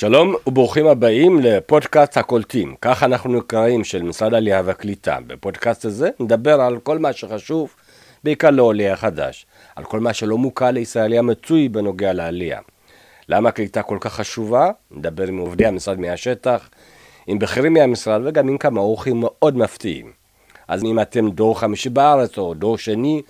[0.00, 5.18] שלום וברוכים הבאים לפודקאסט הקולטים, כך אנחנו נקראים של משרד העלייה והקליטה.
[5.26, 7.74] בפודקאסט הזה נדבר על כל מה שחשוב,
[8.24, 12.60] בעיקר לעולה החדש, על כל מה שלא מוכר לישראלי המצוי בנוגע לעלייה.
[13.28, 14.70] למה הקליטה כל כך חשובה?
[14.90, 16.70] נדבר עם עובדי המשרד מהשטח,
[17.26, 20.12] עם בכירים מהמשרד וגם עם כמה אורחים מאוד מפתיעים.
[20.68, 23.22] אז אם אתם דור חמישי בארץ או דור שני,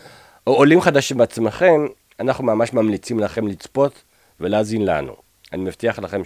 [0.46, 1.86] או עולים חדשים בעצמכם,
[2.20, 4.02] אנחנו ממש ממליצים לכם לצפות
[4.40, 5.30] ולהאזין לנו.
[5.52, 6.24] אני מבטיח לכם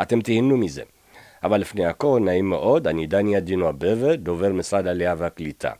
[0.00, 0.82] שאתם תהנו מזה.
[1.42, 5.72] אבל לפני הכל, נעים מאוד, אני דני אדינו אבבה, דובר משרד העלייה והקליטה.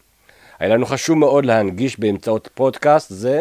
[0.59, 3.41] היה לנו חשוב מאוד להנגיש באמצעות פודקאסט זה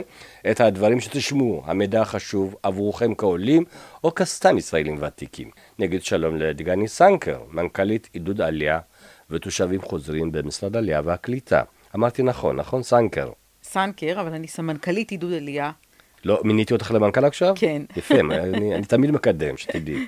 [0.51, 3.63] את הדברים שתשמעו, המידע החשוב עבורכם כעולים
[4.03, 5.51] או כסתם ישראלים ותיקים.
[5.79, 8.79] נגיד שלום לדגני סנקר, מנכ"לית עידוד עלייה
[9.29, 11.61] ותושבים חוזרים במשרד העלייה והקליטה.
[11.95, 13.29] אמרתי נכון, נכון סנקר?
[13.63, 15.71] סנקר, אבל אני סמנכ"לית עידוד עלייה
[16.25, 17.53] לא, מיניתי אותך למנכ"ל עכשיו?
[17.57, 17.81] כן.
[17.97, 20.05] יפה, אני, אני תמיד מקדם, שתדעי.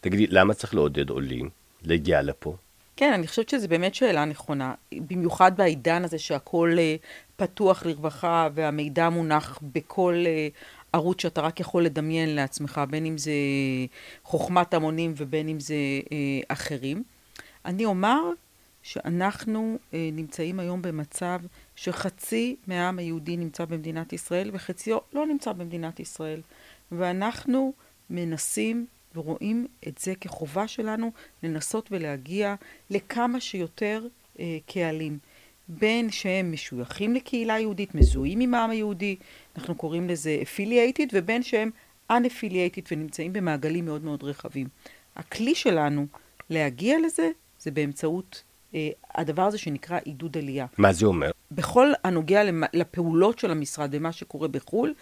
[0.00, 1.50] תגידי, למה צריך לעודד עולים
[1.82, 2.56] להגיע לפה?
[2.96, 4.74] כן, אני חושבת שזו באמת שאלה נכונה.
[4.94, 6.96] במיוחד בעידן הזה שהכול אה,
[7.36, 10.48] פתוח לרווחה והמידע מונח בכל אה,
[10.92, 13.32] ערוץ שאתה רק יכול לדמיין לעצמך, בין אם זה
[14.24, 15.74] חוכמת המונים ובין אם זה
[16.12, 17.02] אה, אחרים.
[17.64, 18.20] אני אומר
[18.82, 21.40] שאנחנו אה, נמצאים היום במצב
[21.76, 26.40] שחצי מהעם היהודי נמצא במדינת ישראל וחציו לא נמצא במדינת ישראל.
[26.92, 27.72] ואנחנו
[28.10, 28.86] מנסים
[29.16, 32.54] ורואים את זה כחובה שלנו לנסות ולהגיע
[32.90, 34.06] לכמה שיותר
[34.40, 35.18] אה, קהלים.
[35.68, 39.16] בין שהם משויכים לקהילה יהודית, מזוהים עם העם היהודי,
[39.56, 41.70] אנחנו קוראים לזה affiliated, ובין שהם
[42.12, 44.68] unaffiliated ונמצאים במעגלים מאוד מאוד רחבים.
[45.16, 46.06] הכלי שלנו
[46.50, 48.42] להגיע לזה זה באמצעות
[48.74, 50.66] אה, הדבר הזה שנקרא עידוד עלייה.
[50.78, 51.30] מה זה אומר?
[51.50, 54.94] בכל הנוגע לפעולות של המשרד ומה שקורה בחו"ל,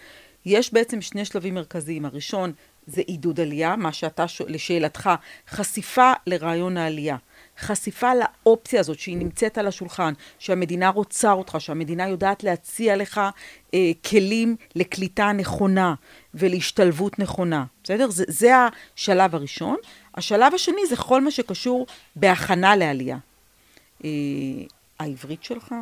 [0.45, 2.05] יש בעצם שני שלבים מרכזיים.
[2.05, 2.53] הראשון
[2.87, 5.09] זה עידוד עלייה, מה שאתה, לשאלתך,
[5.49, 7.17] חשיפה לרעיון העלייה.
[7.59, 13.21] חשיפה לאופציה הזאת שהיא נמצאת על השולחן, שהמדינה רוצה אותך, שהמדינה יודעת להציע לך
[13.73, 15.93] אה, כלים לקליטה נכונה
[16.33, 17.65] ולהשתלבות נכונה.
[17.83, 18.09] בסדר?
[18.09, 18.51] זה, זה
[18.95, 19.77] השלב הראשון.
[20.15, 21.85] השלב השני זה כל מה שקשור
[22.15, 23.17] בהכנה לעלייה.
[24.03, 24.09] אה,
[24.99, 25.75] העברית שלך,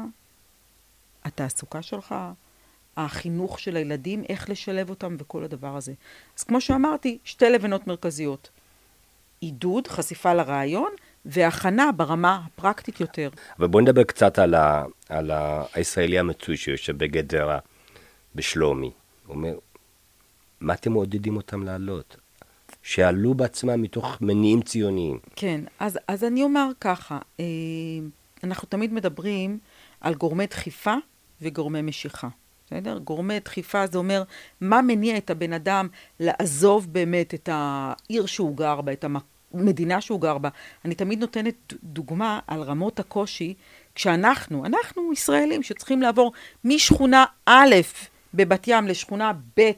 [1.26, 2.16] התעסוקה שלך,
[2.98, 5.94] החינוך של הילדים, איך לשלב אותם וכל הדבר הזה.
[6.38, 8.50] אז כמו שאמרתי, שתי לבנות מרכזיות.
[9.40, 10.92] עידוד, חשיפה לרעיון,
[11.26, 13.30] והכנה ברמה הפרקטית יותר.
[13.60, 17.60] ובואו נדבר קצת על, ה, על ה, הישראלי המצוי שיושב בגדרה,
[18.36, 18.92] בשלומי.
[19.26, 19.54] הוא אומר,
[20.60, 22.18] מה אתם מעודדים אותם לעלות?
[22.84, 25.20] שעלו בעצמם מתוך מניעים ציוניים.
[25.36, 27.46] כן, אז, אז אני אומר ככה, אה,
[28.44, 29.60] אנחנו תמיד מדברים
[30.02, 30.94] על גורמי דחיפה
[31.42, 32.28] וגורמי משיכה.
[32.74, 32.98] בסדר?
[32.98, 34.24] גורמי דחיפה זה אומר
[34.62, 35.88] מה מניע את הבן אדם
[36.20, 39.06] לעזוב באמת את העיר שהוא גר בה, את
[39.54, 40.50] המדינה שהוא גר בה.
[40.86, 43.54] אני תמיד נותנת דוגמה על רמות הקושי
[43.96, 46.32] כשאנחנו, אנחנו ישראלים שצריכים לעבור
[46.64, 47.76] משכונה א'
[48.34, 49.72] בבת ים לשכונה ב'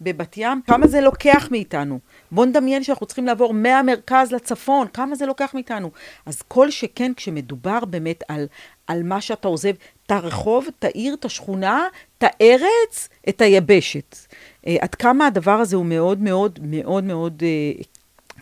[0.00, 1.98] בבת ים, כמה זה לוקח מאיתנו.
[2.30, 5.90] בואו נדמיין שאנחנו צריכים לעבור מהמרכז לצפון, כמה זה לוקח מאיתנו.
[6.26, 8.46] אז כל שכן כשמדובר באמת על,
[8.86, 9.72] על מה שאתה עוזב,
[10.06, 11.86] את הרחוב, את העיר, את השכונה,
[12.18, 14.16] את הארץ, את היבשת.
[14.16, 17.84] Uh, עד כמה הדבר הזה הוא מאוד מאוד מאוד מאוד uh,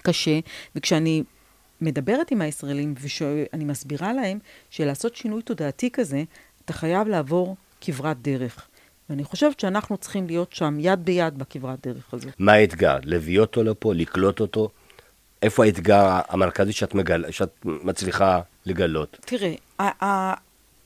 [0.03, 0.39] קשה,
[0.77, 1.23] וכשאני
[1.81, 4.39] מדברת עם הישראלים ואני מסבירה להם
[4.71, 6.23] שלעשות שינוי תודעתי כזה,
[6.65, 8.69] אתה חייב לעבור כברת דרך.
[9.11, 12.29] ואני חושבת שאנחנו צריכים להיות שם יד ביד בכברת דרך הזו.
[12.39, 12.97] מה האתגר?
[13.03, 14.69] להביא אותו לפה, לקלוט אותו?
[15.43, 17.31] איפה האתגר המרכזי שאת, מגל...
[17.31, 19.19] שאת מצליחה לגלות?
[19.21, 19.55] תראה,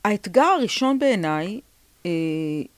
[0.09, 1.59] האתגר הראשון בעיניי
[2.05, 2.11] אה,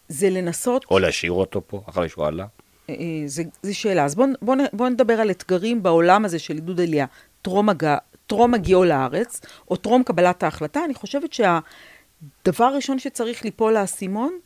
[0.10, 0.86] זה לנסות...
[0.92, 2.46] או להשאיר אותו פה אחרי שהוא עלה?
[2.90, 3.24] אה, אה
[3.64, 4.06] זו שאלה.
[4.06, 7.06] אז בואו בוא, בוא נדבר על אתגרים בעולם הזה של עידוד עלייה,
[7.42, 7.98] טרום, הגע,
[8.28, 10.86] טרום הגיעו לארץ, או טרום קבלת ההחלטה.
[10.86, 14.40] אני חושבת שהדבר הראשון שצריך ליפול לאסימון,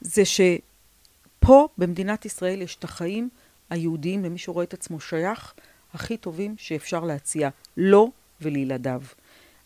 [0.00, 3.28] זה שפה במדינת ישראל יש את החיים
[3.70, 5.54] היהודיים למי שרואה את עצמו שייך,
[5.94, 9.02] הכי טובים שאפשר להציע לו ולילדיו.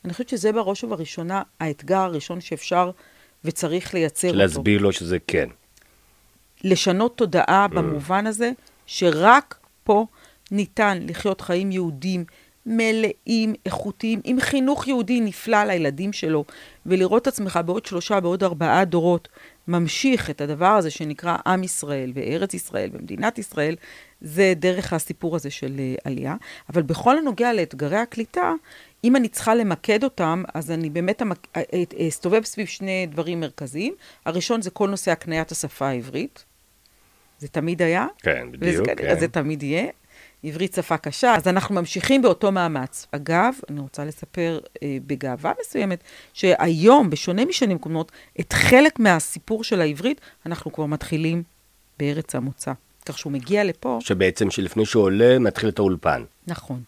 [0.05, 2.91] אני חושבת שזה בראש ובראשונה האתגר הראשון שאפשר
[3.44, 4.38] וצריך לייצר אותו.
[4.38, 5.49] להסביר לו שזה כן.
[6.64, 7.75] לשנות תודעה mm.
[7.75, 8.50] במובן הזה,
[8.87, 10.06] שרק פה
[10.50, 12.25] ניתן לחיות חיים יהודיים
[12.67, 16.44] מלאים, איכותיים, עם חינוך יהודי נפלא לילדים שלו,
[16.87, 19.29] ולראות את עצמך בעוד שלושה, בעוד ארבעה דורות,
[19.69, 23.75] ממשיך את הדבר הזה שנקרא עם ישראל וארץ ישראל ומדינת ישראל,
[24.20, 26.37] זה דרך הסיפור הזה של אה, עלייה.
[26.69, 28.52] אבל בכל הנוגע לאתגרי הקליטה,
[29.05, 33.94] אם אני צריכה למקד אותם, אז אני באמת אה, אה, אסתובב סביב שני דברים מרכזיים.
[34.26, 36.44] הראשון זה כל נושא הקניית השפה העברית.
[37.38, 38.06] זה תמיד היה.
[38.19, 38.82] כן, בדיוק.
[38.82, 39.20] וזה כן.
[39.20, 39.87] זה תמיד יהיה.
[40.44, 43.06] עברית שפה קשה, אז אנחנו ממשיכים באותו מאמץ.
[43.11, 49.81] אגב, אני רוצה לספר אה, בגאווה מסוימת, שהיום, בשונה משנים קודמות, את חלק מהסיפור של
[49.81, 51.43] העברית, אנחנו כבר מתחילים
[51.99, 52.72] בארץ המוצא.
[53.06, 53.99] כך שהוא מגיע לפה...
[54.00, 56.25] שבעצם שלפני שהוא עולה, מתחיל את האולפן.
[56.47, 56.82] נכון.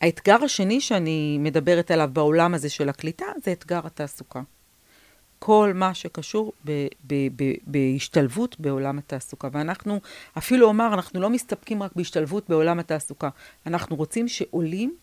[0.00, 4.40] האתגר השני שאני מדברת עליו בעולם הזה של הקליטה, זה אתגר התעסוקה.
[5.38, 9.48] כל מה שקשור ב- ב- ב- בהשתלבות בעולם התעסוקה.
[9.52, 10.00] ואנחנו,
[10.38, 13.28] אפילו אומר, אנחנו לא מסתפקים רק בהשתלבות בעולם התעסוקה.
[13.66, 14.94] אנחנו רוצים שעולים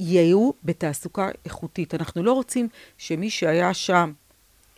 [0.00, 1.94] יהיו בתעסוקה איכותית.
[1.94, 2.68] אנחנו לא רוצים
[2.98, 4.12] שמי שהיה שם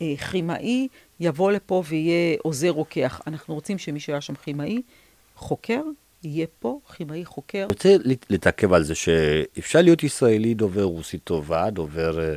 [0.03, 0.89] אה, כימאי,
[1.21, 3.21] יבוא לפה ויהיה עוזר רוקח.
[3.27, 4.83] אנחנו רוצים שמי שהיה שם כימאי,
[5.37, 5.83] חוקר,
[6.23, 7.59] יהיה פה כימאי חוקר.
[7.59, 7.97] אני רוצה
[8.31, 12.35] להתעכב על זה שאפשר להיות ישראלי דובר רוסית טובה, דובר אה,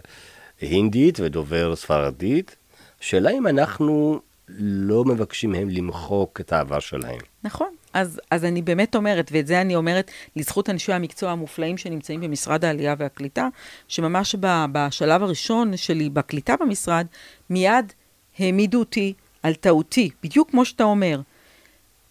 [0.61, 2.55] הינדית ודובר ספרדית.
[3.01, 4.19] השאלה אם אנחנו
[4.59, 7.19] לא מבקשים מהם למחוק את העבר שלהם.
[7.43, 7.67] נכון.
[7.93, 12.65] אז, אז אני באמת אומרת, ואת זה אני אומרת לזכות אנשי המקצוע המופלאים שנמצאים במשרד
[12.65, 13.47] העלייה והקליטה,
[13.87, 17.05] שממש ב, בשלב הראשון שלי בקליטה במשרד,
[17.49, 17.93] מיד
[18.39, 19.13] העמידו אותי
[19.43, 21.21] על טעותי, בדיוק כמו שאתה אומר.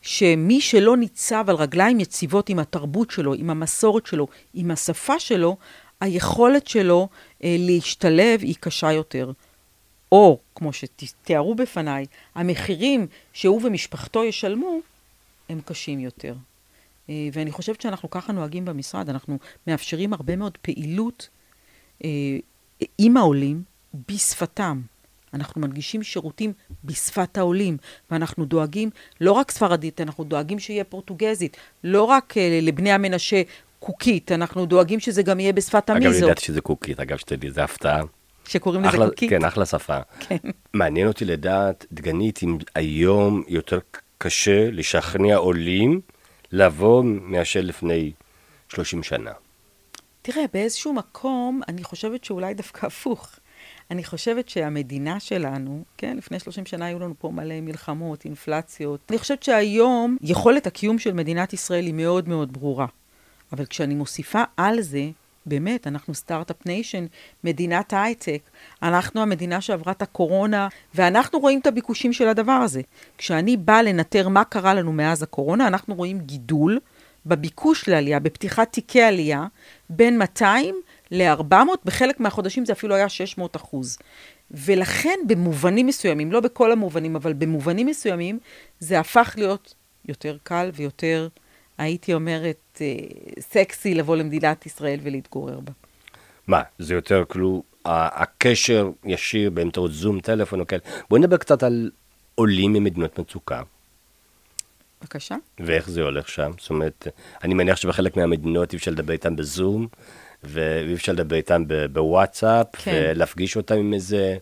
[0.02, 5.56] שמי שלא ניצב על רגליים יציבות עם התרבות שלו, עם המסורת שלו, עם השפה שלו,
[6.00, 7.08] היכולת שלו
[7.44, 9.32] אה, להשתלב היא קשה יותר.
[10.12, 14.81] או, כמו שתיארו בפניי, המחירים שהוא ומשפחתו ישלמו,
[15.49, 16.34] הם קשים יותר.
[17.08, 21.28] אה, ואני חושבת שאנחנו ככה נוהגים במשרד, אנחנו מאפשרים הרבה מאוד פעילות
[22.05, 22.08] אה,
[22.99, 23.62] עם העולים
[24.08, 24.81] בשפתם.
[25.35, 26.53] אנחנו מנגישים שירותים
[26.85, 27.77] בשפת העולים,
[28.11, 28.91] ואנחנו דואגים
[29.21, 33.43] לא רק ספרדית, אנחנו דואגים שיהיה פורטוגזית, לא רק uh, לבני המנשה
[33.79, 36.19] קוקית, אנחנו דואגים שזה גם יהיה בשפת המיזו.
[36.19, 38.03] אגב, ידעתי שזה קוקית, אגב, שתדעי, זה הפתעה.
[38.49, 39.31] שקוראים לזה קוקית?
[39.31, 39.99] כן, אחלה שפה.
[40.21, 40.37] כן.
[40.75, 43.79] מעניין אותי לדעת, דגנית, אם היום יותר
[44.19, 46.00] קשה לשכנע עולים
[46.53, 48.12] לבוא מאשר לפני
[48.69, 49.32] 30 שנה.
[50.23, 53.31] תראה, באיזשהו מקום, אני חושבת שאולי דווקא הפוך.
[53.91, 59.01] אני חושבת שהמדינה שלנו, כן, לפני 30 שנה היו לנו פה מלא מלחמות, אינפלציות.
[59.11, 62.87] אני חושבת שהיום יכולת הקיום של מדינת ישראל היא מאוד מאוד ברורה.
[63.53, 65.09] אבל כשאני מוסיפה על זה,
[65.47, 67.06] באמת, אנחנו start-up nation,
[67.45, 68.43] מדינת הייטק,
[68.83, 72.81] אנחנו המדינה שעברה את הקורונה, ואנחנו רואים את הביקושים של הדבר הזה.
[73.19, 76.79] כשאני באה לנטר מה קרה לנו מאז הקורונה, אנחנו רואים גידול
[77.27, 79.47] בביקוש לעלייה, בפתיחת תיקי עלייה,
[79.91, 80.75] בין 200
[81.11, 81.55] ל-400,
[81.85, 83.99] בחלק מהחודשים זה אפילו היה 600 אחוז.
[84.51, 88.39] ולכן במובנים מסוימים, לא בכל המובנים, אבל במובנים מסוימים,
[88.79, 89.75] זה הפך להיות
[90.09, 91.29] יותר קל ויותר,
[91.79, 92.87] הייתי אומרת, אה,
[93.41, 95.73] סקסי לבוא למדינת ישראל ולהתגורר בה.
[96.47, 100.83] מה, זה יותר כאילו הקשר ישיר באמצעות זום, טלפון או כאלה.
[101.11, 101.91] בואי נדבר קצת על
[102.35, 103.63] עולים ממדינות מצוקה.
[105.03, 105.37] בבקשה.
[105.61, 106.51] ואיך זה הולך שם?
[106.59, 107.06] זאת אומרת,
[107.45, 109.87] אני מניח שבחלק מהמדינות אי אפשר לדבר איתם בזום,
[110.45, 112.93] ואי אפשר לדבר איתם בוואטסאפ, כן.
[112.95, 114.37] ולהפגיש אותם עם איזה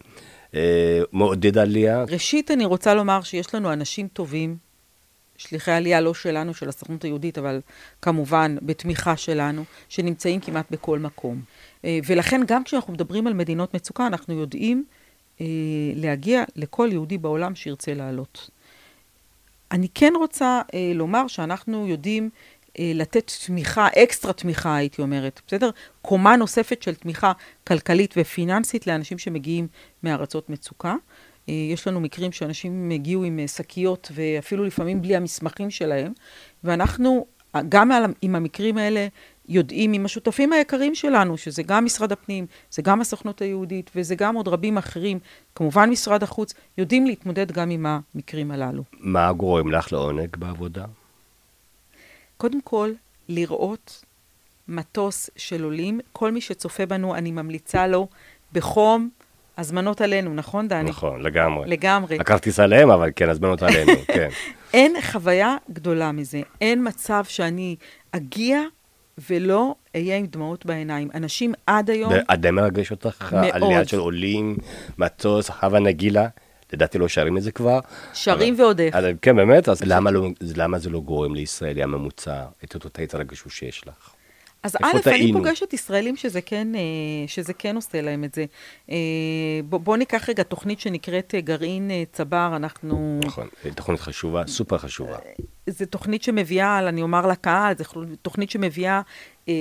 [0.55, 2.05] אה, מעודד עלייה.
[2.09, 4.56] ראשית, אני רוצה לומר שיש לנו אנשים טובים,
[5.37, 7.61] שליחי עלייה לא שלנו, של הסוכנות היהודית, אבל
[8.03, 11.41] כמובן בתמיכה שלנו, שנמצאים כמעט בכל מקום.
[11.85, 14.85] אה, ולכן גם כשאנחנו מדברים על מדינות מצוקה, אנחנו יודעים
[15.40, 15.47] אה,
[15.95, 18.50] להגיע לכל יהודי בעולם שירצה לעלות.
[19.73, 22.31] אני כן רוצה אה, לומר שאנחנו יודעים
[22.78, 25.70] לתת תמיכה, אקסטרה תמיכה, הייתי אומרת, בסדר?
[26.02, 27.32] קומה נוספת של תמיכה
[27.66, 29.66] כלכלית ופיננסית לאנשים שמגיעים
[30.02, 30.94] מארצות מצוקה.
[31.49, 36.12] אה, יש לנו מקרים שאנשים הגיעו עם אה, שקיות ואפילו לפעמים בלי המסמכים שלהם,
[36.64, 37.26] ואנחנו,
[37.68, 37.90] גם
[38.23, 39.06] עם המקרים האלה,
[39.49, 44.35] יודעים עם השותפים היקרים שלנו, שזה גם משרד הפנים, זה גם הסוכנות היהודית וזה גם
[44.35, 45.18] עוד רבים אחרים,
[45.54, 48.82] כמובן משרד החוץ, יודעים להתמודד גם עם המקרים הללו.
[49.00, 50.85] מה גורם לך לעונג בעבודה?
[52.38, 52.90] קודם כל,
[53.28, 54.04] לראות
[54.68, 56.00] מטוס של עולים.
[56.12, 58.09] כל מי שצופה בנו, אני ממליצה לו
[58.52, 59.09] בחום
[59.59, 60.90] הזמנות עלינו, נכון, דני?
[60.90, 61.71] נכון, לגמרי.
[61.71, 62.18] לגמרי.
[62.21, 64.28] הכרטיס עליהם, אבל כן, הזמנות עלינו, כן.
[64.75, 66.40] אין חוויה גדולה מזה.
[66.61, 67.76] אין מצב שאני
[68.12, 68.61] אגיע
[69.30, 71.09] ולא אהיה עם דמעות בעיניים.
[71.14, 72.12] אנשים עד היום...
[72.28, 73.33] עדיין מרגש אותך?
[73.33, 73.50] מאוד.
[73.52, 74.57] עלייה של עולים,
[74.99, 76.28] מטוס, חווה נגילה?
[76.72, 77.80] לדעתי לא שרים את זה כבר.
[78.14, 78.96] שרים אבל, ועוד איך.
[79.22, 79.68] כן, באמת?
[79.68, 84.14] אז למה, לא, למה זה לא גורם לישראלי הממוצע את אותה התרגשות שיש לך?
[84.62, 86.80] אז א', אני פוגשת ישראלים שזה כן, אה,
[87.26, 88.44] שזה כן עושה להם את זה.
[88.90, 88.96] אה,
[89.64, 93.20] בוא, בוא ניקח רגע תוכנית שנקראת אה, גרעין צבר, אנחנו...
[93.25, 95.16] נכון, תוכנית חשובה, סופר חשובה.
[95.66, 97.84] זו תוכנית שמביאה, אני אומר לקהל, זו
[98.22, 99.00] תוכנית שמביאה
[99.48, 99.54] אה,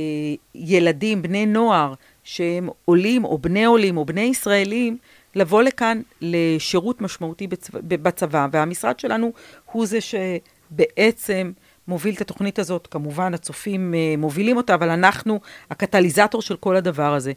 [0.55, 4.97] ילדים, בני נוער, שהם עולים או בני עולים או בני ישראלים,
[5.35, 9.31] לבוא לכאן לשירות משמעותי בצבא, בצבא, והמשרד שלנו
[9.71, 11.51] הוא זה שבעצם
[11.87, 17.13] מוביל את התוכנית הזאת, כמובן הצופים אה, מובילים אותה, אבל אנחנו הקטליזטור של כל הדבר
[17.13, 17.31] הזה.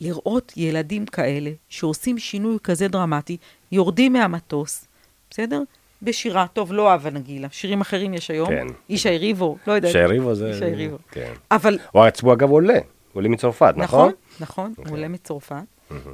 [0.00, 3.36] לראות ילדים כאלה שעושים שינוי כזה דרמטי,
[3.72, 4.86] יורדים מהמטוס,
[5.30, 5.62] בסדר?
[6.02, 8.48] בשירה, טוב, לא אהבה נגילה, שירים אחרים יש היום.
[8.48, 8.66] כן.
[8.90, 9.88] איש היריבו, לא יודעת.
[9.88, 10.48] איש היריבו זה...
[10.48, 10.96] איש היריבו.
[11.10, 11.32] כן.
[11.50, 11.78] אבל...
[11.92, 12.78] הוא עצמו אגב עולה,
[13.12, 14.00] עולה מצרפת, נכון?
[14.00, 14.92] נכון, נכון, הוא אוקיי.
[14.92, 15.54] עולה מצרפת.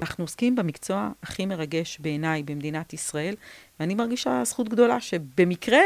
[0.03, 3.35] אנחנו עוסקים במקצוע הכי מרגש בעיניי במדינת ישראל,
[3.81, 5.81] ואני מרגישה זכות גדולה שבמקרה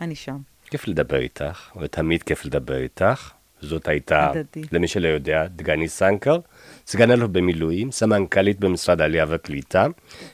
[0.00, 0.36] אני שם.
[0.70, 3.32] כיף לדבר איתך, ותמיד כיף לדבר איתך.
[3.60, 4.62] זאת הייתה, הדדי.
[4.72, 6.38] למי שלא יודע, דגני סנקר,
[6.86, 9.86] סגן אלוף במילואים, סמנכ"לית במשרד העלייה והקליטה,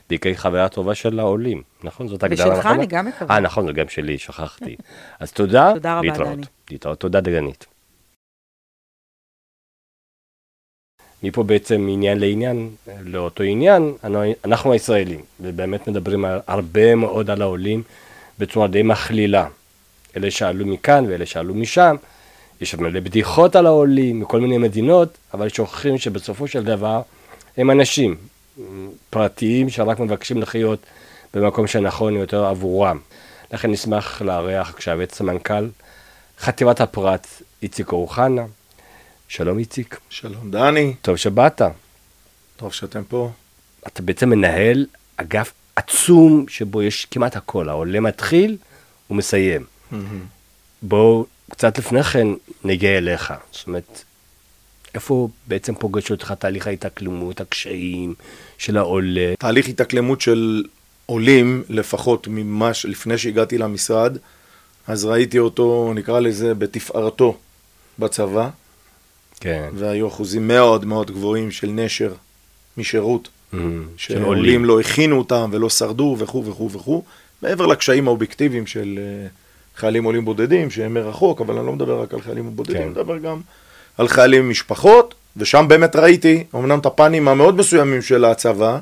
[0.09, 2.07] בעיקר חברה טובה של העולים, נכון?
[2.07, 2.75] זאת הגדרה ושלך נכונה?
[2.75, 3.35] אני גם מקווה.
[3.35, 4.75] אה, נכון, זה גם שלי, שכחתי.
[5.19, 6.33] אז תודה, תודה רבה, להתראות.
[6.33, 6.45] דני.
[6.71, 7.65] להתראות, תודה דגנית.
[11.23, 12.69] מפה בעצם מעניין לעניין,
[13.03, 13.93] לאותו עניין,
[14.45, 17.83] אנחנו הישראלים, ובאמת מדברים הרבה מאוד על העולים
[18.39, 19.47] בצורה די מכלילה.
[20.17, 21.95] אלה שעלו מכאן ואלה שעלו משם,
[22.61, 27.01] יש מלא בדיחות על העולים מכל מיני מדינות, אבל שוכחים שבסופו של דבר
[27.57, 28.15] הם אנשים
[29.09, 30.79] פרטיים שרק מבקשים לחיות
[31.33, 32.99] במקום שנכון יותר עבורם.
[33.53, 35.67] לכן נשמח לארח עכשיו את סמנכ"ל
[36.39, 37.27] חטיבת הפרט
[37.63, 38.43] איציק אוחנה.
[39.31, 41.61] שלום איציק, שלום דני, טוב שבאת.
[42.57, 43.31] טוב שאתם פה.
[43.87, 44.85] אתה בעצם מנהל
[45.17, 48.57] אגף עצום שבו יש כמעט הכל, העולה מתחיל
[49.09, 49.65] ומסיים.
[50.81, 52.27] בואו קצת לפני כן
[52.63, 53.33] נגיע אליך.
[53.51, 54.03] זאת אומרת,
[54.93, 58.13] איפה בעצם פוגש אותך תהליך ההתאקלמות, הקשיים
[58.57, 59.33] של העולה?
[59.39, 60.63] תהליך התאקלמות של
[61.05, 64.17] עולים, לפחות ממה שלפני שהגעתי למשרד,
[64.87, 67.37] אז ראיתי אותו, נקרא לזה, בתפארתו
[67.99, 68.49] בצבא,
[69.39, 72.13] כן, והיו אחוזים מאוד מאוד גבוהים של נשר
[72.77, 73.59] משירות, של
[73.97, 74.65] שעולים עולים.
[74.65, 77.03] לא הכינו אותם ולא שרדו וכו' וכו' וכו',
[77.41, 79.27] מעבר לקשיים האובייקטיביים של אה,
[79.75, 82.81] חיילים עולים בודדים, שהם מרחוק, אבל אני לא מדבר רק על חיילים בודדים, כן.
[82.81, 83.41] אני מדבר גם
[83.97, 88.79] על חיילים עם משפחות, ושם באמת ראיתי, אמנם את הפנים המאוד מסוימים של הצבא,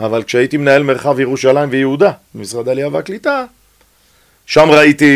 [0.00, 3.44] אבל כשהייתי מנהל מרחב ירושלים ויהודה, במשרד העלייה והקליטה,
[4.46, 5.10] שם ראיתי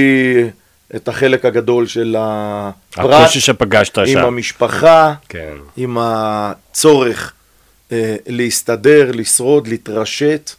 [0.97, 4.19] את החלק הגדול של הפרט הקושי שפגשת עם שם.
[4.19, 7.33] המשפחה, כן, עם הצורך
[7.93, 10.51] אה, להסתדר, לשרוד, להתרשת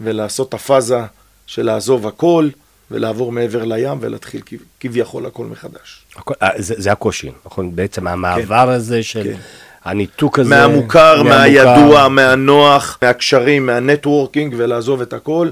[0.00, 0.98] ולעשות את הפאזה
[1.46, 2.48] של לעזוב הכל
[2.90, 6.04] ולעבור מעבר לים ולהתחיל כב- כביכול הכל מחדש.
[6.16, 7.76] הכל- אה, זה, זה הקושי, נכון?
[7.76, 9.38] בעצם המעבר הזה של כן.
[9.84, 10.50] הניתוק הזה.
[10.50, 11.38] מהמוכר, מהמוכר.
[11.38, 15.50] מהידוע, מהנוח, מהקשרים, מהנטוורקינג ולעזוב את הכל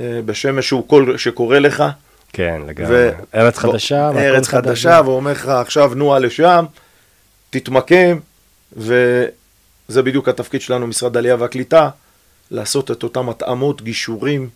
[0.00, 1.84] אה, בשמש שהוא קול שקורא לך.
[2.34, 3.08] כן, לגמרי.
[3.34, 4.68] ארץ חדשה, מקום ארץ חדש.
[4.68, 6.64] חדשה, ואומר לך עכשיו נוע לשם,
[7.50, 8.18] תתמקם,
[8.72, 11.90] וזה בדיוק התפקיד שלנו, משרד העלייה והקליטה,
[12.50, 14.48] לעשות את אותם התאמות, גישורים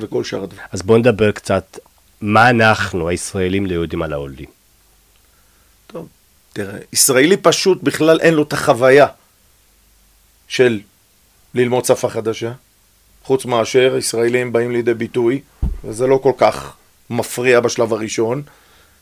[0.00, 0.66] וכל שאר הדברים.
[0.72, 1.78] אז בואו נדבר קצת,
[2.20, 4.48] מה אנחנו, הישראלים, לא יודעים על העולים.
[5.86, 6.08] טוב,
[6.52, 9.06] תראה, ישראלי פשוט בכלל אין לו את החוויה
[10.48, 10.80] של
[11.54, 12.52] ללמוד שפה חדשה,
[13.24, 15.40] חוץ מאשר ישראלים באים לידי ביטוי,
[15.84, 16.76] וזה לא כל כך
[17.10, 18.42] מפריע בשלב הראשון,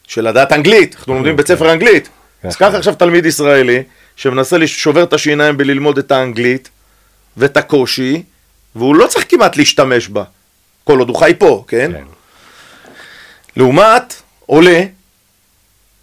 [0.07, 2.09] של לדעת אנגלית, אנחנו לומדים בית ספר אנגלית.
[2.43, 3.83] אז קח עכשיו תלמיד ישראלי,
[4.17, 6.69] שמנסה לשובר את השיניים בללמוד את האנגלית,
[7.37, 8.23] ואת הקושי,
[8.75, 10.25] והוא לא צריך כמעט להשתמש בה,
[10.85, 11.93] כל עוד הוא חי פה, כן?
[11.93, 12.05] כן.
[13.57, 14.81] לעומת עולה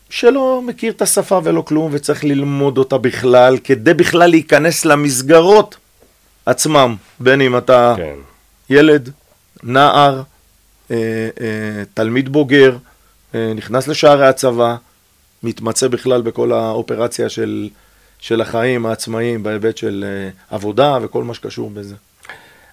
[0.10, 5.77] שלא מכיר את השפה ולא כלום וצריך ללמוד אותה בכלל כדי בכלל להיכנס למסגרות
[6.46, 8.15] עצמם, בין אם אתה כן.
[8.70, 9.12] ילד,
[9.63, 10.22] נער,
[11.93, 12.77] תלמיד בוגר,
[13.36, 14.75] אה, נכנס לשערי הצבא,
[15.43, 17.69] מתמצא בכלל בכל האופרציה של,
[18.19, 21.95] של החיים העצמאיים בהיבט של אה, עבודה וכל מה שקשור בזה.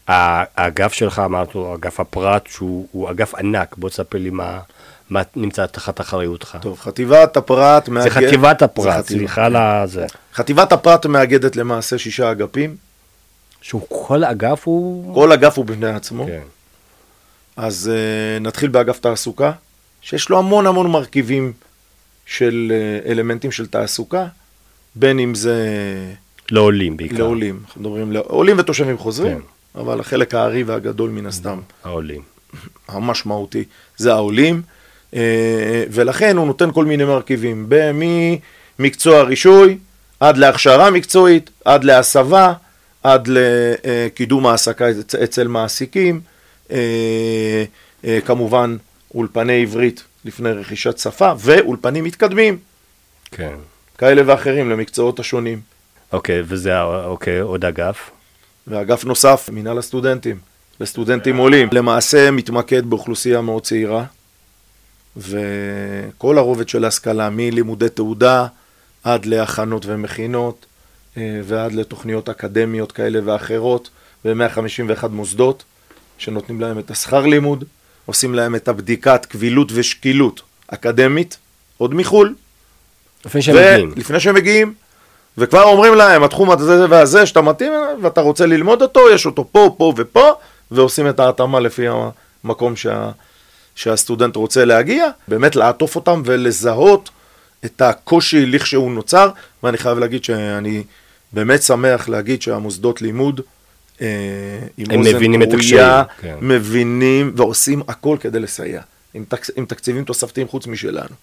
[0.08, 3.74] האגף שלך, אמרת, הוא אגף הפרט, שהוא הוא אגף ענק.
[3.76, 4.58] בוא תספר לי מה,
[5.10, 6.58] מה נמצא תחת אחריותך.
[6.60, 7.86] טוב, חטיבת הפרט...
[7.86, 9.06] זה מאגד- חטיבת זה הפרט.
[9.06, 9.56] סליחה על
[9.88, 10.06] זה.
[10.34, 12.76] חטיבת הפרט מאגדת למעשה שישה אגפים,
[13.60, 15.14] שהוא כל אגף הוא...
[15.14, 16.26] כל אגף הוא בפני עצמו.
[16.26, 16.40] כן.
[17.58, 19.52] אז uh, נתחיל באגף תעסוקה,
[20.02, 21.52] שיש לו המון המון מרכיבים
[22.26, 22.72] של
[23.04, 24.26] uh, אלמנטים של תעסוקה,
[24.94, 25.66] בין אם זה
[26.50, 27.16] לעולים בעיקר.
[27.18, 29.80] לעולים, אנחנו מדברים לעולים ותושבים חוזרים, כן.
[29.80, 32.22] אבל החלק הארי והגדול מן הסתם, העולים.
[32.88, 33.64] המשמעותי,
[33.96, 34.62] זה העולים,
[35.14, 35.20] אה,
[35.90, 37.68] ולכן הוא נותן כל מיני מרכיבים,
[38.78, 39.78] ממקצוע רישוי,
[40.20, 42.52] עד להכשרה מקצועית, עד להסבה,
[43.02, 46.20] עד לקידום העסקה אצ- אצל מעסיקים,
[48.24, 48.76] כמובן
[49.14, 52.58] אולפני עברית לפני רכישת שפה, ואולפנים מתקדמים,
[53.30, 53.54] כן.
[53.98, 55.60] כאלה ואחרים למקצועות השונים.
[56.12, 58.10] אוקיי, וזה, אוקיי, עוד אגף.
[58.66, 60.38] ואגף נוסף, מינהל הסטודנטים,
[60.80, 64.04] לסטודנטים עולים, למעשה מתמקד באוכלוסייה מאוד צעירה,
[65.16, 68.46] וכל הרובד של ההשכלה, מלימודי תעודה
[69.04, 70.66] עד להכנות ומכינות,
[71.16, 73.90] אה, ועד לתוכניות אקדמיות כאלה ואחרות,
[74.24, 75.64] ב-151 מוסדות,
[76.18, 77.64] שנותנים להם את השכר לימוד,
[78.06, 81.38] עושים להם את הבדיקת קבילות ושקילות אקדמית,
[81.78, 82.34] עוד מחו"ל.
[83.26, 83.92] לפני שהם מגיעים.
[83.96, 84.74] לפני שהם מגיעים.
[85.38, 87.72] וכבר אומרים להם, התחום הזה והזה שאתה מתאים
[88.02, 90.32] ואתה רוצה ללמוד אותו, יש אותו פה, פה ופה,
[90.70, 91.86] ועושים את ההתאמה לפי
[92.44, 93.10] המקום שה,
[93.74, 95.08] שהסטודנט רוצה להגיע.
[95.28, 97.10] באמת לעטוף אותם ולזהות
[97.64, 99.30] את הקושי לכשהוא נוצר,
[99.62, 100.82] ואני חייב להגיד שאני
[101.32, 103.40] באמת שמח להגיד שהמוסדות לימוד,
[104.00, 106.34] הם מבינים את הקשיים, כן.
[106.40, 108.80] מבינים ועושים הכל כדי לסייע,
[109.14, 111.14] עם, תק, עם תקציבים תוספתיים חוץ משלנו.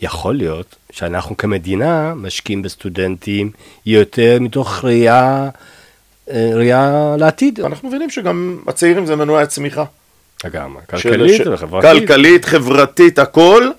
[0.00, 3.50] יכול להיות שאנחנו כמדינה משקיעים בסטודנטים
[3.86, 5.48] יותר מתוך ראייה,
[6.30, 7.60] אה, ראייה לעתיד.
[7.60, 9.84] אנחנו מבינים שגם הצעירים זה מנועי הצמיחה.
[10.44, 11.90] לגמרי, כלכלית של- וחברתית.
[12.08, 13.70] כלכלית, חברתית, הכל,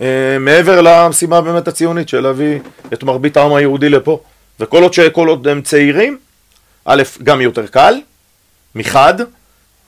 [0.00, 0.06] אה,
[0.40, 2.58] מעבר למשימה באמת הציונית של להביא
[2.92, 4.20] את מרבית העם היהודי לפה.
[4.60, 6.18] וכל עוד, שכל עוד הם צעירים,
[6.88, 7.94] א', גם יותר קל,
[8.74, 9.14] מחד,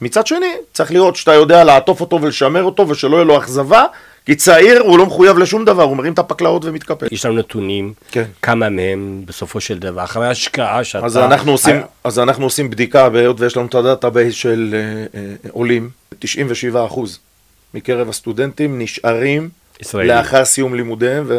[0.01, 3.85] מצד שני, צריך לראות שאתה יודע לעטוף אותו ולשמר אותו ושלא יהיה לו אכזבה,
[4.27, 7.07] כי צעיר הוא לא מחויב לשום דבר, הוא מרים את הפקלאות ומתקפל.
[7.11, 8.25] יש לנו נתונים, כן.
[8.43, 11.07] כמה מהם בסופו של דבר, אחרי השקעה שאתה...
[11.07, 14.75] אז אנחנו עושים, אה, אז אנחנו עושים בדיקה, היות ויש לנו את ה database של
[14.75, 16.17] אה, אה, עולים, 97%
[17.75, 19.49] מקרב הסטודנטים נשארים
[19.81, 20.17] ישראלים.
[20.17, 21.31] לאחר סיום לימודיהם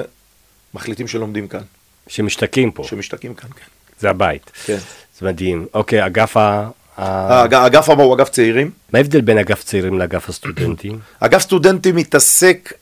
[0.73, 1.61] ומחליטים שלומדים כאן,
[2.07, 3.65] שמשתקעים פה, שמשתקעים כאן, כן.
[3.99, 4.51] זה הבית.
[4.65, 4.77] כן.
[5.21, 5.65] זה מדהים.
[5.73, 6.69] אוקיי, אגף ה...
[6.97, 8.71] ה- האג- האגף הבא הוא אגף צעירים.
[8.93, 10.99] מה ההבדל בין אגף צעירים לאגף הסטודנטים?
[11.19, 12.73] אגף סטודנטים מתעסק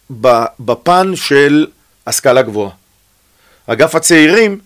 [0.60, 1.68] בפן של
[2.08, 2.72] השכלה גבוהה.
[3.68, 4.60] אגף הצעירים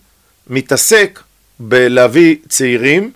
[0.50, 1.20] מתעסק
[1.60, 3.10] בלהביא צעירים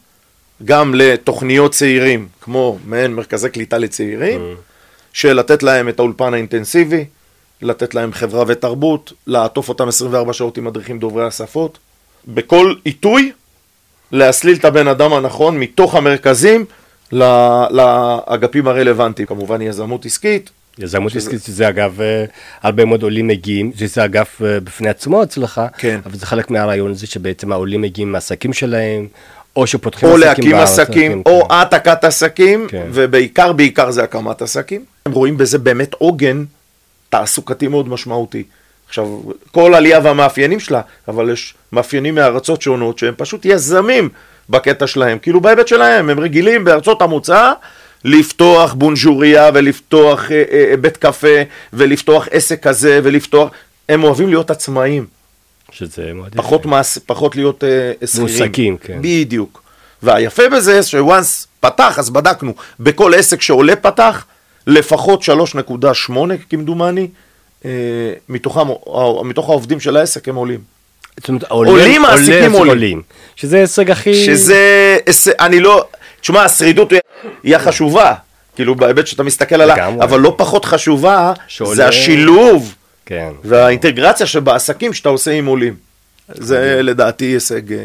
[0.65, 4.41] גם לתוכניות צעירים, כמו מעין מרכזי קליטה לצעירים,
[5.13, 7.05] של לתת להם את האולפן האינטנסיבי,
[7.63, 11.79] לתת להם חברה ותרבות, לעטוף אותם 24 שעות עם מדריכים דוברי השפות.
[12.29, 13.33] בכל עיתוי,
[14.13, 16.65] להסליל את הבן אדם הנכון מתוך המרכזים
[17.71, 19.29] לאגפים הרלוונטיים.
[19.29, 22.25] כמובן יזמות עסקית, יזמות עסקית, שזה אגב, אה,
[22.63, 26.01] הרבה מאוד עולים מגיעים, שזה אגף אה, בפני עצמו אצלך, כן.
[26.07, 29.07] אבל זה חלק מהרעיון הזה שבעצם העולים מגיעים מהעסקים שלהם,
[29.57, 31.55] או שפותחים או עסקים להקים בארץ, עסקים, כן, או כן.
[31.55, 32.87] העתקת עסקים, כן.
[32.93, 34.85] ובעיקר, בעיקר זה הקמת עסקים.
[35.07, 36.45] הם רואים בזה באמת עוגן
[37.09, 38.43] תעסוקתי מאוד משמעותי.
[38.89, 39.21] עכשיו,
[39.53, 44.09] כל עלייה והמאפיינים שלה, אבל יש מאפיינים מארצות שונות שהם פשוט יזמים
[44.51, 45.19] בקטע שלהם.
[45.19, 47.53] כאילו בהיבט שלהם, הם רגילים בארצות המוצא
[48.05, 51.37] לפתוח בונז'וריה ולפתוח אה, אה, בית קפה
[51.73, 53.51] ולפתוח עסק כזה ולפתוח...
[53.89, 55.07] הם אוהבים להיות עצמאים.
[55.71, 56.69] שזה מאוד פחות, יפה.
[56.69, 58.27] מס, פחות להיות אה, שכירים.
[58.27, 58.99] מועסקים, כן.
[59.01, 59.63] בדיוק.
[60.03, 64.25] והיפה בזה שוואנס פתח, אז בדקנו, בכל עסק שעולה פתח,
[64.67, 66.13] לפחות 3.8
[66.51, 67.07] כמדומני, אה,
[68.29, 68.75] מתוכם, אה,
[69.25, 70.61] מתוך העובדים של העסק הם עולים.
[71.21, 73.03] זאת אומרת, עולים, מעסיקים עולה, עולים.
[73.37, 74.15] שזה הישג הכי...
[74.25, 74.97] שזה,
[75.41, 75.85] אני לא,
[76.21, 76.93] תשמע, השרידות
[77.43, 78.15] היא- החשובה,
[78.55, 79.89] כאילו בהיבט שאתה מסתכל עליה.
[79.89, 82.75] אבל לא פחות חשובה, שעולה- זה השילוב
[83.07, 83.31] כן.
[83.45, 85.75] והאינטגרציה שבעסקים שאתה עושה עם עולים.
[86.35, 87.79] זה לדעתי הישג, אה,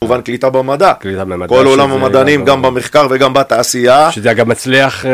[0.00, 0.92] כמובן קליטה במדע.
[1.00, 5.10] קליטה במדע, כל עולם המדענים, גם- גם במחקר וגם בתעשייה, שזה אגב מצליח, אה,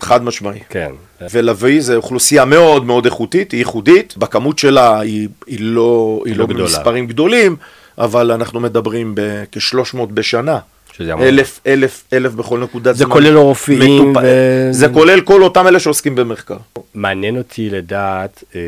[0.00, 0.58] חד משמעי.
[0.68, 0.90] כן.
[1.30, 6.46] ולביא זה אוכלוסייה מאוד מאוד איכותית, היא ייחודית, בכמות שלה היא, היא לא, היא לא
[6.48, 6.54] לא.
[6.54, 7.56] במספרים גדולים,
[7.98, 9.74] אבל אנחנו מדברים בכ-300
[10.14, 10.58] בשנה.
[10.92, 11.26] שזה המון.
[11.26, 13.12] אלף, אלף, אלף בכל נקודת זה זמן.
[13.12, 13.78] כולל רופאים
[14.14, 16.56] מטופ- ו- זה כולל כל אותם אלה שעוסקים במחקר.
[16.94, 18.60] מעניין אותי לדעת, אה,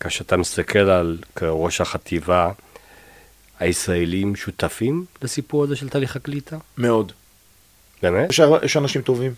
[0.00, 2.48] כאשר אתה מסתכל על כראש החטיבה,
[3.60, 6.56] הישראלים שותפים לסיפור הזה של תהליך הקליטה?
[6.78, 7.12] מאוד.
[8.02, 8.30] באמת?
[8.30, 9.34] יש, יש אנשים טובים,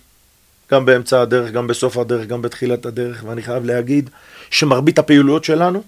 [0.70, 4.10] גם באמצע הדרך, גם בסוף הדרך, גם בתחילת הדרך, ואני חייב להגיד
[4.50, 5.82] שמרבית הפעילויות שלנו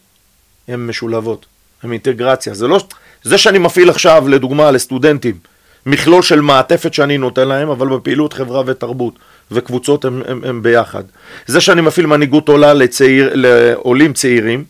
[0.68, 1.46] הן משולבות,
[1.82, 2.54] הן אינטגרציה.
[2.54, 2.86] זה לא,
[3.22, 5.38] זה שאני מפעיל עכשיו, לדוגמה, לסטודנטים,
[5.86, 9.14] מכלול של מעטפת שאני נותן להם, אבל בפעילות חברה ותרבות
[9.50, 11.02] וקבוצות הם, הם, הם ביחד.
[11.46, 14.64] זה שאני מפעיל מנהיגות עולה לצעיר, לעולים צעירים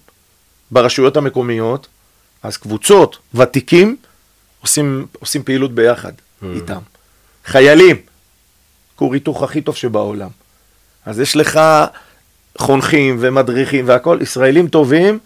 [0.70, 1.86] ברשויות המקומיות,
[2.44, 3.96] אז קבוצות, ותיקים,
[4.60, 6.12] עושים, עושים פעילות ביחד
[6.54, 6.78] איתם.
[7.44, 7.96] חיילים,
[8.96, 10.28] כור היתוך הכי טוב שבעולם.
[11.06, 11.60] אז יש לך
[12.58, 15.18] חונכים ומדריכים והכל, ישראלים טובים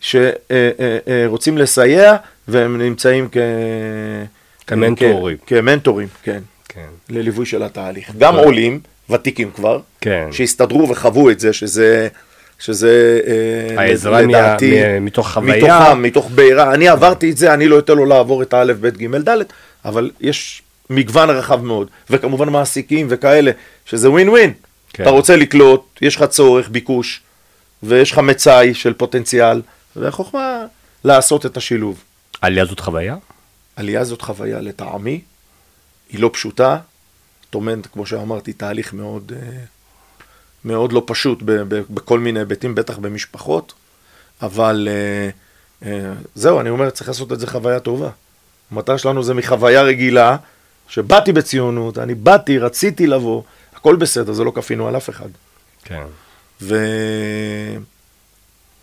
[0.00, 2.16] שרוצים לסייע
[2.48, 3.36] והם נמצאים כ...
[4.66, 5.36] כמנטורים.
[5.36, 6.86] כ- כמנטורים, כן, כן.
[7.08, 8.10] לליווי של התהליך.
[8.18, 10.28] גם עולים, ותיקים כבר, כן.
[10.32, 12.08] שהסתדרו וחוו את זה, שזה...
[12.58, 15.56] שזה אה, העזרה לדעתי, מה- מתוך חוויה.
[15.56, 18.96] מתוכם, מתוך בעירה, אני עברתי את זה, אני לא אתן לו לעבור את האלף, בית,
[18.96, 19.52] גימל, דלת,
[19.84, 23.50] אבל יש מגוון רחב מאוד, וכמובן מעסיקים וכאלה,
[23.86, 24.52] שזה ווין ווין.
[24.92, 25.02] כן.
[25.02, 27.20] אתה רוצה לקלוט, יש לך צורך, ביקוש,
[27.82, 29.62] ויש לך מצאי של פוטנציאל,
[29.96, 30.64] והחוכמה
[31.04, 32.02] לעשות את השילוב.
[32.40, 33.16] עלייה זאת חוויה?
[33.76, 35.20] עלייה זאת חוויה לטעמי,
[36.10, 36.78] היא לא פשוטה,
[37.50, 39.48] טומנת, כמו שאמרתי, תהליך מאוד, אה,
[40.64, 41.42] מאוד לא פשוט
[41.90, 43.72] בכל מיני היבטים, בטח במשפחות,
[44.42, 45.30] אבל אה,
[45.90, 48.10] אה, זהו, אני אומר, צריך לעשות את זה חוויה טובה.
[48.70, 50.36] המטרה שלנו זה מחוויה רגילה,
[50.88, 53.42] שבאתי בציונות, אני באתי, רציתי לבוא,
[53.74, 55.28] הכל בסדר, זה לא כפינו על אף אחד.
[55.84, 56.02] כן.
[56.62, 56.76] ו...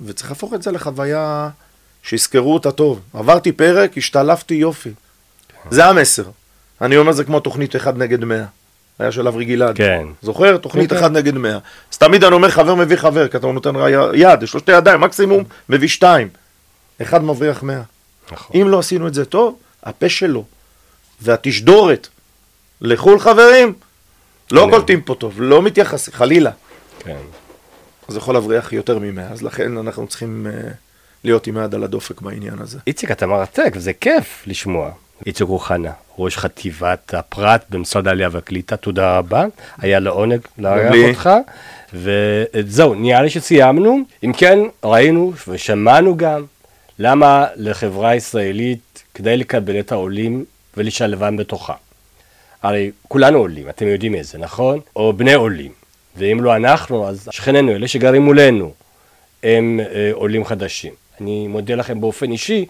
[0.01, 1.49] וצריך להפוך את זה לחוויה
[2.03, 3.01] שיזכרו אותה טוב.
[3.13, 4.91] עברתי פרק, השתלפתי יופי.
[5.71, 6.23] זה המסר.
[6.81, 8.45] אני אומר זה כמו תוכנית אחד נגד מאה.
[8.99, 9.77] היה של אברי גלעד.
[9.77, 10.07] כן.
[10.21, 10.57] זוכר?
[10.57, 11.57] תוכנית כן, אחד נגד מאה.
[11.91, 13.73] אז תמיד אני אומר חבר מביא חבר, כי אתה נותן
[14.13, 16.27] יד, יש לו שתי ידיים, מקסימום מביא שתיים.
[17.01, 17.81] אחד מבריח מאה.
[18.31, 18.61] נכון.
[18.61, 20.45] אם לא עשינו את זה טוב, הפה שלו
[21.21, 22.07] והתשדורת
[22.81, 23.73] לחו"ל חברים,
[24.51, 24.71] לא כן.
[24.71, 26.51] קולטים פה טוב, לא מתייחסים, חלילה.
[26.99, 27.17] כן.
[28.07, 30.73] זה יכול להבריח יותר ממאה, אז לכן אנחנו צריכים uh,
[31.23, 32.79] להיות עם היד על הדופק בעניין הזה.
[32.87, 34.91] איציק, אתה מרתק, וזה כיף לשמוע.
[35.25, 39.45] איציק אוחנה, ראש חטיבת הפרט במשרד העלייה והקליטה, תודה רבה.
[39.77, 40.95] היה לעונג לארח.
[41.07, 41.29] אותך.
[41.93, 43.99] וזהו, נראה לי שסיימנו.
[44.23, 46.45] אם כן, ראינו ושמענו גם
[46.99, 50.45] למה לחברה הישראלית כדאי לקבל את העולים
[50.77, 51.73] ולשלבם בתוכה.
[52.63, 54.79] הרי כולנו עולים, אתם יודעים את זה, נכון?
[54.95, 55.71] או בני עולים.
[56.17, 58.73] ואם לא אנחנו, אז שכנינו, אלה שגרים מולנו,
[59.43, 60.93] הם אה, עולים חדשים.
[61.21, 62.65] אני מודה לכם באופן אישי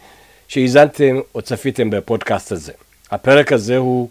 [0.47, 2.71] שהאזנתם או צפיתם בפודקאסט הזה.
[3.11, 4.09] הפרק הזה הוא,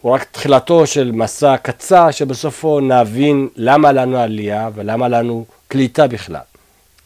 [0.00, 6.40] הוא רק תחילתו של מסע קצר שבסופו נבין למה לנו עלייה ולמה לנו קליטה בכלל.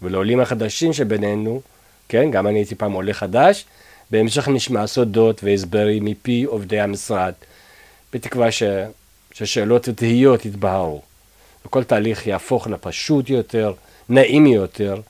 [0.03, 1.61] ולעולים החדשים שבינינו,
[2.09, 3.65] כן, גם אני הייתי פעם עולה חדש,
[4.11, 7.33] בהמשך נשמע סודות והסברים מפי עובדי המשרד,
[8.13, 8.63] בתקווה ש,
[9.33, 11.03] ששאלות ותהיות יתבהרו.
[11.67, 13.73] וכל תהליך יהפוך לפשוט יותר,
[14.09, 15.01] נעים יותר,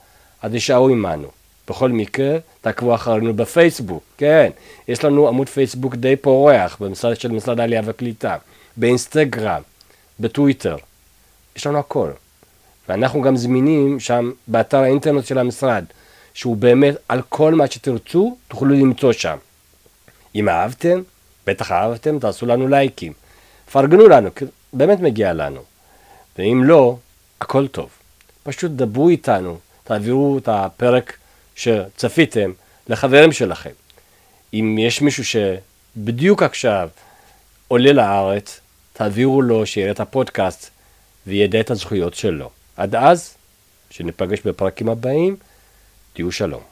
[0.42, 1.39] אז תישארו עמנו.
[1.70, 4.50] בכל מקרה, תעקבו אחרינו בפייסבוק, כן,
[4.88, 8.36] יש לנו עמוד פייסבוק די פורח במשרד של משרד העלייה והקליטה,
[8.76, 9.62] באינסטגרם,
[10.20, 10.76] בטוויטר,
[11.56, 12.10] יש לנו הכל.
[12.88, 15.84] ואנחנו גם זמינים שם באתר האינטרנט של המשרד,
[16.34, 19.36] שהוא באמת על כל מה שתרצו, תוכלו למצוא שם.
[20.34, 21.02] אם אהבתם,
[21.46, 23.12] בטח אהבתם, תעשו לנו לייקים.
[23.72, 24.30] פרגנו לנו,
[24.72, 25.60] באמת מגיע לנו.
[26.38, 26.96] ואם לא,
[27.40, 27.90] הכל טוב.
[28.42, 31.16] פשוט דברו איתנו, תעבירו את הפרק
[31.60, 32.52] שצפיתם
[32.88, 33.70] לחברים שלכם.
[34.54, 36.88] אם יש מישהו שבדיוק עכשיו
[37.68, 38.60] עולה לארץ,
[38.92, 40.70] תעבירו לו שיראה את הפודקאסט
[41.26, 42.50] וידע את הזכויות שלו.
[42.76, 43.34] עד אז,
[43.90, 45.36] שניפגש בפרקים הבאים,
[46.12, 46.62] תהיו שלום.